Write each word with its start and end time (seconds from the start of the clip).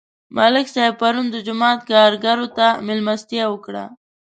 ملک 0.35 0.67
صاحب 0.73 0.93
پرون 1.01 1.25
د 1.31 1.35
جومات 1.45 1.79
کارګرو 1.91 2.47
ته 2.57 2.67
مېلمستیا 2.87 3.45
وکړه. 3.49 3.83